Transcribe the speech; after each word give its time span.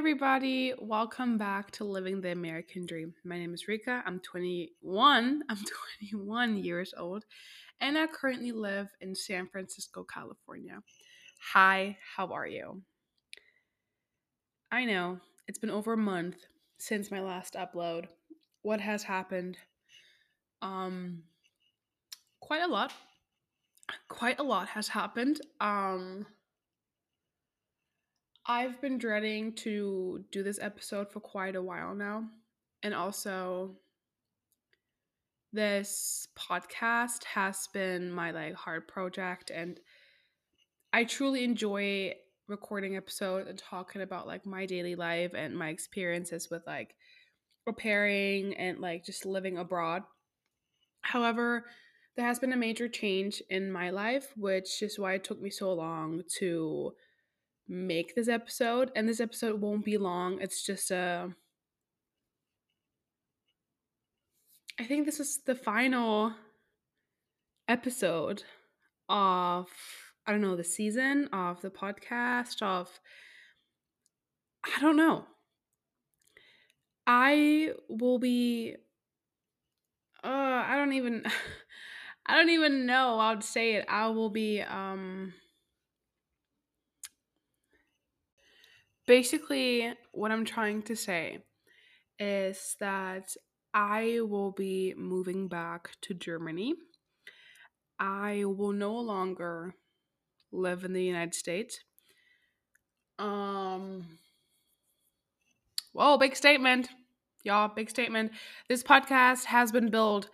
everybody. 0.00 0.72
Welcome 0.80 1.36
back 1.36 1.70
to 1.72 1.84
Living 1.84 2.22
the 2.22 2.32
American 2.32 2.86
Dream. 2.86 3.12
My 3.22 3.36
name 3.36 3.52
is 3.52 3.68
Rika. 3.68 4.02
I'm 4.06 4.18
21. 4.20 5.42
I'm 5.50 5.58
21 6.00 6.56
years 6.56 6.94
old, 6.96 7.26
and 7.82 7.98
I 7.98 8.06
currently 8.06 8.50
live 8.50 8.88
in 9.02 9.14
San 9.14 9.46
Francisco, 9.46 10.02
California. 10.04 10.78
Hi, 11.52 11.98
how 12.16 12.28
are 12.28 12.46
you? 12.46 12.80
I 14.72 14.86
know 14.86 15.20
it's 15.46 15.58
been 15.58 15.68
over 15.68 15.92
a 15.92 15.98
month 15.98 16.46
since 16.78 17.10
my 17.10 17.20
last 17.20 17.52
upload. 17.52 18.06
What 18.62 18.80
has 18.80 19.02
happened? 19.02 19.58
Um 20.62 21.24
quite 22.40 22.62
a 22.62 22.68
lot. 22.68 22.94
Quite 24.08 24.38
a 24.38 24.44
lot 24.44 24.68
has 24.68 24.88
happened. 24.88 25.42
Um 25.60 26.24
I've 28.46 28.80
been 28.80 28.98
dreading 28.98 29.52
to 29.56 30.24
do 30.32 30.42
this 30.42 30.58
episode 30.60 31.12
for 31.12 31.20
quite 31.20 31.56
a 31.56 31.62
while 31.62 31.94
now. 31.94 32.24
And 32.82 32.94
also, 32.94 33.76
this 35.52 36.26
podcast 36.38 37.24
has 37.24 37.68
been 37.72 38.10
my 38.10 38.30
like 38.30 38.54
hard 38.54 38.86
project 38.86 39.50
and 39.50 39.80
I 40.92 41.04
truly 41.04 41.44
enjoy 41.44 42.14
recording 42.48 42.96
episodes 42.96 43.48
and 43.48 43.58
talking 43.58 44.02
about 44.02 44.26
like 44.26 44.44
my 44.44 44.66
daily 44.66 44.96
life 44.96 45.32
and 45.34 45.56
my 45.56 45.68
experiences 45.68 46.48
with 46.50 46.62
like 46.66 46.94
preparing 47.64 48.56
and 48.56 48.78
like 48.78 49.04
just 49.04 49.24
living 49.24 49.56
abroad. 49.58 50.02
However, 51.02 51.66
there 52.16 52.26
has 52.26 52.38
been 52.38 52.52
a 52.52 52.56
major 52.56 52.88
change 52.88 53.42
in 53.50 53.70
my 53.70 53.90
life, 53.90 54.32
which 54.36 54.82
is 54.82 54.98
why 54.98 55.14
it 55.14 55.24
took 55.24 55.40
me 55.40 55.50
so 55.50 55.72
long 55.72 56.22
to 56.38 56.92
make 57.70 58.14
this 58.14 58.28
episode. 58.28 58.90
And 58.96 59.08
this 59.08 59.20
episode 59.20 59.60
won't 59.60 59.84
be 59.84 59.96
long. 59.96 60.40
It's 60.40 60.62
just 60.64 60.90
a. 60.90 61.30
I 64.78 64.84
think 64.84 65.06
this 65.06 65.20
is 65.20 65.40
the 65.46 65.54
final 65.54 66.34
episode 67.68 68.42
of 69.08 69.68
I 70.26 70.32
don't 70.32 70.40
know 70.40 70.56
the 70.56 70.64
season 70.64 71.28
of 71.32 71.60
the 71.60 71.70
podcast 71.70 72.62
of 72.62 72.88
I 74.64 74.80
don't 74.80 74.96
know. 74.96 75.24
I 77.06 77.72
will 77.88 78.18
be 78.18 78.76
uh 80.24 80.28
I 80.28 80.76
don't 80.76 80.94
even 80.94 81.24
I 82.26 82.36
don't 82.36 82.50
even 82.50 82.86
know 82.86 83.36
to 83.38 83.46
say 83.46 83.74
it. 83.74 83.84
I 83.88 84.08
will 84.08 84.30
be 84.30 84.62
um 84.62 85.34
basically 89.10 89.92
what 90.12 90.30
I'm 90.30 90.44
trying 90.44 90.82
to 90.82 90.94
say 90.94 91.38
is 92.20 92.76
that 92.78 93.34
I 93.74 94.20
will 94.20 94.52
be 94.52 94.94
moving 94.96 95.48
back 95.48 95.90
to 96.02 96.14
Germany. 96.14 96.74
I 97.98 98.44
will 98.44 98.70
no 98.70 98.94
longer 98.94 99.74
live 100.52 100.84
in 100.84 100.92
the 100.92 101.02
United 101.02 101.34
States. 101.34 101.80
Um 103.18 104.06
Whoa, 105.92 106.16
big 106.16 106.36
statement. 106.36 106.88
Y'all, 107.42 107.66
big 107.66 107.90
statement. 107.90 108.30
This 108.68 108.84
podcast 108.84 109.46
has 109.46 109.72
been 109.72 109.90
built 109.90 110.30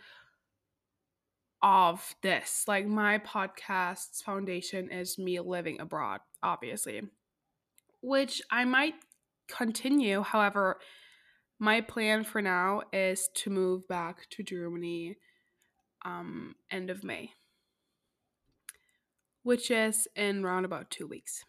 of 1.63 2.15
this. 2.23 2.65
Like 2.69 2.87
my 2.87 3.21
podcast's 3.21 4.21
foundation 4.21 4.91
is 4.91 5.17
me 5.17 5.41
living 5.41 5.81
abroad, 5.81 6.21
obviously. 6.43 7.01
Which 8.07 8.41
I 8.53 8.65
might 8.65 8.95
continue. 9.49 10.23
However, 10.23 10.79
my 11.59 11.81
plan 11.81 12.23
for 12.23 12.41
now 12.41 12.83
is 12.93 13.29
to 13.35 13.51
move 13.51 13.89
back 13.89 14.31
to 14.31 14.45
Germany 14.45 15.17
um 16.05 16.55
end 16.71 16.89
of 16.89 17.03
May. 17.03 17.33
Which 19.43 19.73
is 19.73 20.07
in 20.15 20.45
around 20.45 20.65
about 20.65 20.89
two 20.89 21.09
weeks 21.09 21.45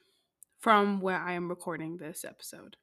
from 0.57 1.00
where 1.00 1.19
I 1.22 1.34
am 1.34 1.47
recording 1.47 1.97
this 1.97 2.25
episode. 2.25 2.75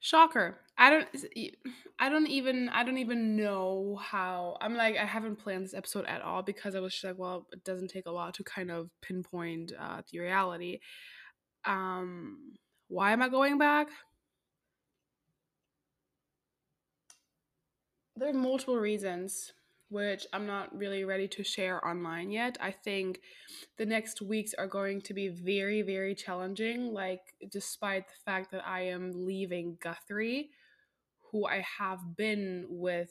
Shocker. 0.00 0.62
I 0.82 0.90
don't 0.90 1.08
I 2.00 2.08
don't 2.08 2.26
even 2.26 2.68
I 2.68 2.82
don't 2.82 2.98
even 2.98 3.36
know 3.36 4.00
how 4.02 4.56
I'm 4.60 4.74
like 4.74 4.96
I 4.96 5.04
haven't 5.04 5.36
planned 5.36 5.64
this 5.64 5.74
episode 5.74 6.06
at 6.06 6.22
all 6.22 6.42
because 6.42 6.74
I 6.74 6.80
was 6.80 6.92
just 6.92 7.04
like, 7.04 7.18
well, 7.18 7.46
it 7.52 7.62
doesn't 7.62 7.86
take 7.86 8.06
a 8.06 8.10
lot 8.10 8.34
to 8.34 8.42
kind 8.42 8.68
of 8.68 8.90
pinpoint 9.00 9.72
uh 9.78 10.02
the 10.10 10.18
reality. 10.18 10.80
Um 11.64 12.54
why 12.88 13.12
am 13.12 13.22
I 13.22 13.28
going 13.28 13.58
back? 13.58 13.90
There 18.16 18.28
are 18.30 18.32
multiple 18.32 18.76
reasons 18.76 19.52
which 19.88 20.26
I'm 20.32 20.46
not 20.46 20.74
really 20.76 21.04
ready 21.04 21.28
to 21.28 21.44
share 21.44 21.86
online 21.86 22.30
yet. 22.30 22.56
I 22.60 22.70
think 22.72 23.20
the 23.76 23.84
next 23.86 24.22
weeks 24.22 24.54
are 24.54 24.66
going 24.66 25.02
to 25.02 25.12
be 25.14 25.28
very, 25.28 25.82
very 25.82 26.14
challenging. 26.14 26.94
Like, 26.94 27.20
despite 27.50 28.08
the 28.08 28.14
fact 28.24 28.50
that 28.52 28.66
I 28.66 28.86
am 28.86 29.12
leaving 29.14 29.76
Guthrie, 29.82 30.48
who 31.32 31.46
I 31.46 31.64
have 31.78 32.16
been 32.16 32.66
with 32.68 33.10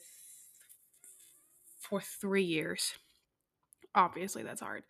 for 1.80 2.00
three 2.00 2.44
years. 2.44 2.94
Obviously, 3.94 4.42
that's 4.42 4.60
hard. 4.62 4.84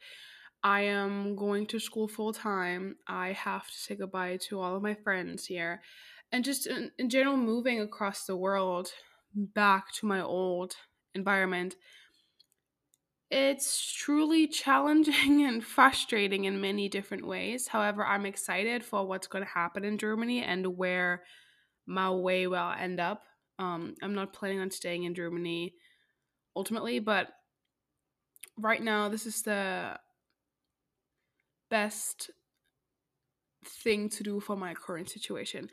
I 0.62 0.82
am 0.82 1.34
going 1.34 1.66
to 1.69 1.81
school 1.81 2.06
full 2.06 2.32
time. 2.32 2.97
I 3.09 3.32
have 3.32 3.66
to 3.66 3.75
say 3.75 3.97
goodbye 3.97 4.38
to 4.48 4.60
all 4.60 4.76
of 4.76 4.82
my 4.82 4.94
friends 4.94 5.47
here. 5.47 5.81
And 6.31 6.44
just 6.44 6.66
in, 6.66 6.93
in 6.98 7.10
general, 7.10 7.37
moving 7.37 7.81
across 7.81 8.26
the 8.26 8.37
world 8.37 8.91
back 9.34 9.93
to 9.94 10.06
my 10.06 10.20
old 10.20 10.76
environment, 11.14 11.75
it's 13.31 13.93
truly 13.93 14.47
challenging 14.47 15.43
and 15.47 15.64
frustrating 15.64 16.44
in 16.44 16.60
many 16.60 16.88
different 16.88 17.26
ways. 17.26 17.69
However, 17.69 18.04
I'm 18.04 18.26
excited 18.26 18.84
for 18.84 19.06
what's 19.06 19.26
going 19.26 19.44
to 19.44 19.50
happen 19.50 19.84
in 19.84 19.99
Germany 19.99 20.43
and 20.43 20.76
where 20.76 21.22
my 21.87 22.10
way 22.10 22.47
will 22.47 22.72
end 22.78 23.00
up. 23.00 23.22
Um, 23.59 23.94
I'm 24.03 24.15
not 24.15 24.32
planning 24.32 24.60
on 24.60 24.70
staying 24.70 25.04
in 25.04 25.15
Germany 25.15 25.75
ultimately, 26.56 26.98
but 26.98 27.28
right 28.59 28.82
now, 28.82 29.09
this 29.09 29.26
is 29.26 29.43
the 29.43 29.98
best 31.70 32.31
thing 33.65 34.09
to 34.10 34.22
do 34.22 34.41
for 34.41 34.56
my 34.56 34.75
current 34.75 35.09
situation. 35.09 35.70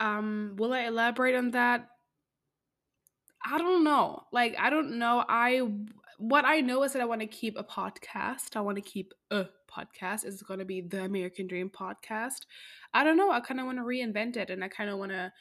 Um, 0.00 0.54
will 0.56 0.72
I 0.72 0.82
elaborate 0.82 1.36
on 1.36 1.50
that? 1.52 1.88
I 3.44 3.58
don't 3.58 3.84
know. 3.84 4.24
Like 4.32 4.56
I 4.58 4.70
don't 4.70 4.98
know. 4.98 5.24
I 5.28 5.60
what 6.18 6.44
I 6.44 6.60
know 6.60 6.82
is 6.82 6.92
that 6.92 7.02
I 7.02 7.06
want 7.06 7.20
to 7.20 7.26
keep 7.26 7.56
a 7.58 7.64
podcast. 7.64 8.56
I 8.56 8.60
want 8.60 8.76
to 8.76 8.82
keep 8.82 9.12
a 9.30 9.46
podcast. 9.70 10.24
It's 10.24 10.42
going 10.42 10.60
to 10.60 10.64
be 10.64 10.80
the 10.80 11.04
American 11.04 11.46
Dream 11.46 11.70
podcast. 11.70 12.46
I 12.92 13.04
don't 13.04 13.16
know. 13.16 13.30
I 13.30 13.40
kind 13.40 13.60
of 13.60 13.66
want 13.66 13.78
to 13.78 13.84
reinvent 13.84 14.36
it 14.36 14.50
and 14.50 14.64
I 14.64 14.68
kind 14.68 14.90
of 14.90 14.98
want 14.98 15.12
to 15.12 15.32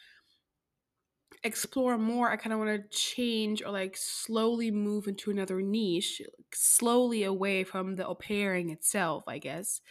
explore 1.44 1.97
more. 1.97 2.31
I 2.31 2.38
kind 2.38 2.53
of 2.53 2.59
want 2.59 2.72
to 2.72 2.97
change 2.97 3.62
or 3.62 3.72
like 3.72 3.97
slowly 3.97 4.72
move 4.72 5.07
into 5.07 5.31
another 5.31 5.62
niche, 5.62 6.22
slowly 6.53 7.23
away 7.23 7.63
from 7.63 7.95
the 7.95 8.07
au 8.07 8.16
pairing 8.16 8.69
itself, 8.69 9.23
I 9.28 9.38
guess, 9.38 9.81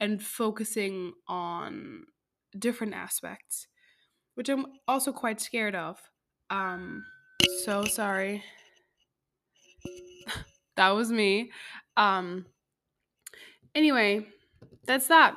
and 0.00 0.22
focusing 0.22 1.12
on 1.28 2.04
different 2.58 2.94
aspects, 2.94 3.66
which 4.34 4.48
I'm 4.48 4.66
also 4.86 5.12
quite 5.12 5.40
scared 5.40 5.74
of. 5.74 5.98
Um, 6.50 7.04
so 7.64 7.84
sorry. 7.84 8.42
That 10.78 10.90
was 10.90 11.10
me. 11.10 11.50
Um 11.96 12.46
anyway, 13.74 14.26
that's 14.86 15.08
that. 15.08 15.36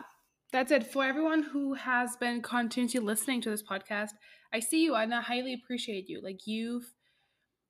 That's 0.54 0.72
it. 0.72 0.86
For 0.86 1.04
everyone 1.04 1.44
who 1.44 1.74
has 1.74 2.16
been 2.16 2.42
continuously 2.42 3.00
listening 3.00 3.42
to 3.42 3.50
this 3.50 3.64
podcast, 3.64 4.12
I 4.54 4.60
see 4.60 4.84
you 4.84 4.96
and 4.96 5.14
I 5.14 5.22
highly 5.22 5.54
appreciate 5.54 6.08
you. 6.08 6.22
Like 6.22 6.46
you've 6.46 6.94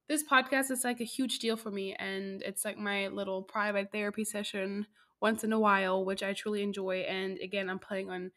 this 0.09 0.23
podcast 0.29 0.69
is 0.69 0.83
like 0.83 0.99
a 0.99 1.05
huge 1.05 1.39
deal 1.39 1.55
for 1.55 1.71
me 1.71 1.95
and 1.97 2.41
it's 2.41 2.65
like 2.65 2.77
my 2.77 3.07
little 3.07 3.41
private 3.41 3.93
therapy 3.93 4.25
session 4.25 4.85
once 5.21 5.45
in 5.45 5.53
a 5.53 5.59
while, 5.59 6.03
which 6.03 6.21
I 6.21 6.33
truly 6.33 6.61
enjoy. 6.61 7.05
And 7.07 7.37
again, 7.41 7.69
I'm 7.69 7.79
planning 7.79 8.09
on 8.09 8.31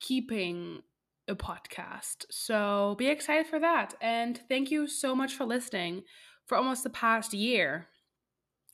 keeping 0.00 0.82
a 1.26 1.34
podcast. 1.34 2.26
So 2.30 2.94
be 2.96 3.08
excited 3.08 3.48
for 3.48 3.58
that. 3.58 3.94
And 4.00 4.40
thank 4.48 4.70
you 4.70 4.86
so 4.86 5.16
much 5.16 5.34
for 5.34 5.44
listening 5.44 6.04
for 6.46 6.56
almost 6.56 6.82
the 6.82 6.90
past 6.90 7.32
year, 7.32 7.86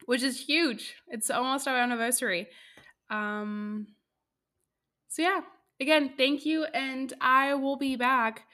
which 0.06 0.23
is 0.23 0.47
huge. 0.47 0.94
It's 1.09 1.31
almost 1.31 1.69
our 1.69 1.76
anniversary. 1.76 2.49
Um, 3.11 3.88
so, 5.09 5.23
yeah, 5.23 5.41
again, 5.81 6.12
thank 6.17 6.44
you. 6.44 6.65
And 6.65 7.12
I 7.20 7.55
will 7.55 7.76
be 7.76 7.97
back 7.97 8.44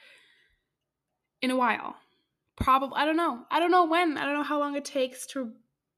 in 1.41 1.51
a 1.51 1.55
while. 1.55 1.95
Probably, 2.55 2.97
I 2.97 3.05
don't 3.05 3.17
know. 3.17 3.43
I 3.51 3.59
don't 3.59 3.71
know 3.71 3.85
when. 3.85 4.17
I 4.17 4.25
don't 4.25 4.35
know 4.35 4.43
how 4.43 4.59
long 4.59 4.75
it 4.75 4.85
takes 4.85 5.25
to 5.27 5.51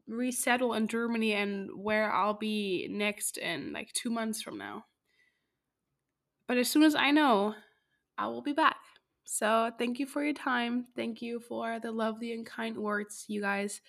resettle 0.08 0.74
in 0.74 0.88
Germany 0.88 1.34
and 1.34 1.70
where 1.76 2.12
I'll 2.12 2.34
be 2.34 2.88
next 2.90 3.38
in 3.38 3.74
like 3.74 3.92
two 3.94 4.10
months 4.10 4.42
from 4.42 4.58
now. 4.58 4.86
But 6.48 6.58
as 6.58 6.70
soon 6.70 6.84
as 6.84 6.96
I 6.96 7.12
know, 7.12 7.56
I 8.18 8.28
will 8.28 8.42
be 8.42 8.54
back. 8.54 8.78
So 9.30 9.72
thank 9.78 10.00
you 10.00 10.08
for 10.08 10.24
your 10.24 10.34
time. 10.34 10.88
Thank 10.96 11.22
you 11.22 11.40
for 11.42 11.80
the 11.80 11.92
lovely 11.92 12.34
and 12.34 12.46
kind 12.46 12.78
words 12.78 13.26
you 13.28 13.42
guys 13.42 13.82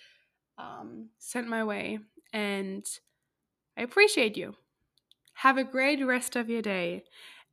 um, 0.57 1.09
sent 1.19 1.47
my 1.47 1.63
way. 1.63 1.99
And 2.33 2.85
I 3.77 3.83
appreciate 3.83 4.37
you. 4.37 4.55
Have 5.35 5.57
a 5.57 5.63
great 5.65 6.05
rest 6.05 6.35
of 6.35 6.49
your 6.49 6.61
day, 6.61 7.05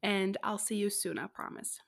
and 0.02 0.36
I'll 0.42 0.58
see 0.58 0.76
you 0.76 0.90
soon, 0.90 1.18
I 1.18 1.26
promise. 1.28 1.80